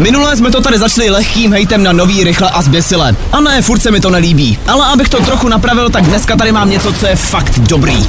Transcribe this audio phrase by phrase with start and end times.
[0.00, 3.16] Minule jsme to tady začali lehkým hejtem na nový rychle a zběsile.
[3.32, 4.58] A ne, furt se mi to nelíbí.
[4.68, 8.06] Ale abych to trochu napravil, tak dneska tady mám něco, co je fakt dobrý.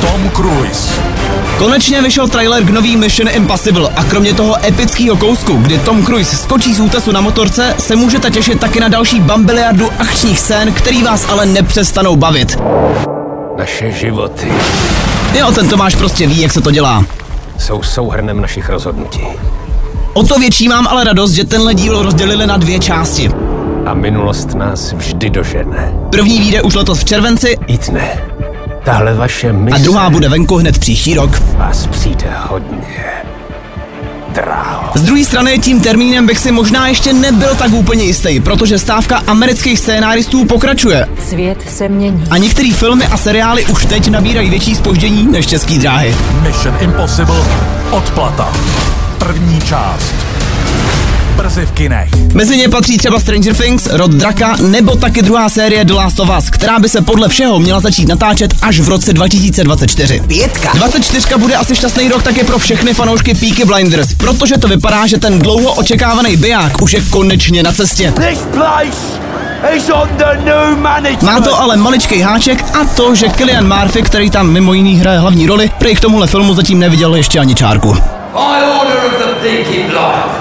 [0.00, 0.92] Tom Cruise.
[1.58, 6.36] Konečně vyšel trailer k nový Mission Impossible a kromě toho epického kousku, kdy Tom Cruise
[6.36, 11.02] skočí z útesu na motorce, se můžete těšit taky na další bambiliardu akčních scén, který
[11.02, 12.58] vás ale nepřestanou bavit.
[13.58, 14.52] Naše životy
[15.38, 17.04] Jo, ten Tomáš prostě ví, jak se to dělá.
[17.58, 19.20] jsou souhrnem našich rozhodnutí.
[20.14, 23.30] O to větší mám ale radost, že tenhle díl rozdělili na dvě části.
[23.86, 25.92] A minulost nás vždy dožene.
[26.12, 28.18] První vyjde už letos v červenci Jít ne.
[28.84, 31.42] Tahle vaše mise a druhá bude venku hned příští rok.
[31.56, 33.04] vás přijde hodně.
[34.34, 34.90] Dráho.
[34.94, 39.22] Z druhé strany tím termínem bych si možná ještě nebyl tak úplně jistý, protože stávka
[39.26, 42.24] amerických scénáristů pokračuje Svět se mění.
[42.30, 46.14] a některé filmy a seriály už teď nabírají větší spoždění než český dráhy.
[46.42, 47.44] Mission Impossible.
[47.90, 48.52] Odplata.
[49.26, 50.14] První část.
[51.36, 52.08] Brzy v kinech.
[52.34, 56.30] Mezi ně patří třeba Stranger Things, Rod Draka nebo taky druhá série The Last of
[56.38, 60.22] Us, která by se podle všeho měla začít natáčet až v roce 2024.
[60.26, 60.72] Pětka.
[60.74, 65.18] 24 bude asi šťastný rok také pro všechny fanoušky Peaky Blinders, protože to vypadá, že
[65.18, 68.12] ten dlouho očekávaný biják už je konečně na cestě.
[68.12, 68.98] This place
[69.76, 71.22] is under new management.
[71.22, 75.18] Má to ale maličký háček a to, že Killian Murphy, který tam mimo jiný hraje
[75.18, 77.96] hlavní roli, prej k tomuhle filmu zatím neviděl ještě ani čárku.
[78.34, 79.33] By order of the.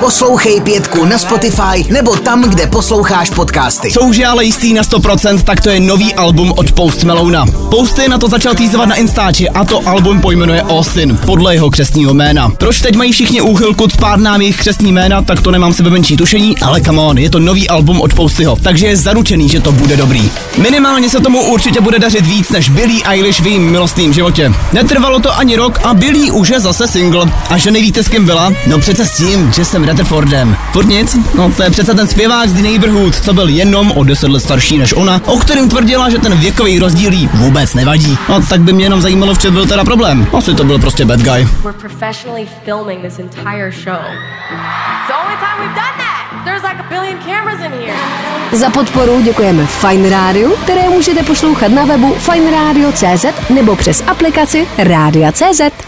[0.00, 3.90] Poslouchej pětku na Spotify nebo tam, kde posloucháš podcasty.
[3.90, 7.46] Co už je ale jistý na 100%, tak to je nový album od Post Malona.
[7.70, 12.14] Posty na to začal týzovat na Instači a to album pojmenuje Austin, podle jeho křestního
[12.14, 12.48] jména.
[12.48, 16.16] Proč teď mají všichni úchylku spát nám jejich křestní jména, tak to nemám sebe menší
[16.16, 19.72] tušení, ale come on, je to nový album od Postyho, takže je zaručený, že to
[19.72, 20.30] bude dobrý.
[20.56, 24.52] Minimálně se tomu určitě bude dařit víc než Billie Eilish v jejím milostným životě.
[24.72, 27.32] Netrvalo to ani rok a Billie už je zase single.
[27.50, 28.52] A že nevíte s kým byla?
[28.66, 30.56] No přece s tím, že jsem Rutherfordem.
[30.72, 31.16] Furt nic?
[31.34, 34.40] No to je přece ten zpěvák z The Neighborhood, co byl jenom o 10 let
[34.40, 38.18] starší než ona, o kterým tvrdila, že ten věkový rozdíl jí vůbec nevadí.
[38.28, 40.26] No tak by mě jenom zajímalo, v čem byl teda problém.
[40.38, 41.48] Asi to byl prostě bad guy.
[41.64, 44.00] We're professionally filming this entire show.
[44.50, 46.44] It's the only time we've done that.
[46.44, 47.98] There's like a billion cameras in here.
[48.52, 55.87] Za podporu děkujeme Fine Radio, které můžete poslouchat na webu fineradio.cz nebo přes aplikaci Rádia.cz.